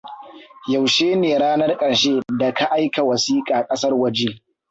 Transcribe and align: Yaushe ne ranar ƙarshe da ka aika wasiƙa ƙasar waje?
Yaushe 0.67 1.09
ne 1.15 1.37
ranar 1.37 1.77
ƙarshe 1.77 2.21
da 2.39 2.53
ka 2.53 2.65
aika 2.71 3.03
wasiƙa 3.03 3.67
ƙasar 3.67 3.93
waje? 3.93 4.41